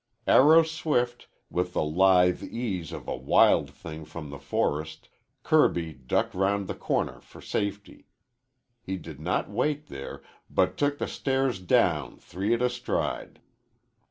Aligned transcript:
Arrow 0.25 0.63
swift, 0.63 1.27
with 1.51 1.73
the 1.73 1.83
lithe 1.83 2.41
ease 2.41 2.91
of 2.91 3.07
a 3.07 3.15
wild 3.15 3.69
thing 3.69 4.03
from 4.03 4.31
the 4.31 4.39
forest, 4.39 5.09
Kirby 5.43 5.93
ducked 5.93 6.33
round 6.33 6.65
the 6.67 6.73
corner 6.73 7.19
for 7.21 7.39
safety. 7.39 8.07
He 8.81 8.97
did 8.97 9.19
not 9.19 9.47
wait 9.51 9.89
there, 9.89 10.23
but 10.49 10.75
took 10.75 10.97
the 10.97 11.07
stairs 11.07 11.59
down 11.59 12.17
three 12.17 12.51
at 12.55 12.63
a 12.63 12.69
stride. 12.71 13.41